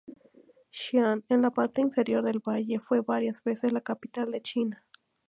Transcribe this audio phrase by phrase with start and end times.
[0.83, 4.83] Xi'an, en la parte inferior del valle, fue varias veces la capital de China.